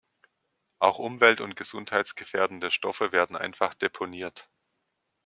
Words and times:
Auch 0.79 0.97
umwelt- 0.97 1.41
und 1.41 1.55
gesundheitsgefährdende 1.55 2.71
Stoffe 2.71 3.11
werden 3.11 3.35
einfach 3.35 3.75
deponiert. 3.75 4.49